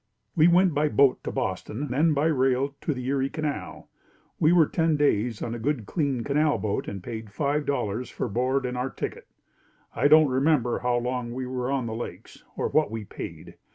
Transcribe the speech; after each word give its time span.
We 0.35 0.47
went 0.47 0.73
by 0.73 0.89
boat 0.89 1.23
to 1.25 1.31
Boston, 1.31 1.89
then 1.89 2.15
by 2.15 2.25
rail 2.25 2.75
to 2.81 2.91
the 2.91 3.05
Erie 3.05 3.29
canal. 3.29 3.87
We 4.39 4.51
were 4.51 4.65
ten 4.65 4.97
days 4.97 5.43
on 5.43 5.53
a 5.53 5.59
good 5.59 5.85
clean 5.85 6.23
canal 6.23 6.57
boat 6.57 6.87
and 6.87 7.03
paid 7.03 7.29
five 7.31 7.67
dollars 7.67 8.09
for 8.09 8.27
board 8.27 8.65
and 8.65 8.75
our 8.75 8.89
ticket. 8.89 9.27
I 9.95 10.07
don't 10.07 10.27
remember 10.29 10.79
how 10.79 10.97
long 10.97 11.33
we 11.35 11.45
were 11.45 11.69
on 11.71 11.85
the 11.85 11.93
lakes 11.93 12.43
or 12.57 12.67
what 12.67 12.89
we 12.89 13.05
paid. 13.05 13.57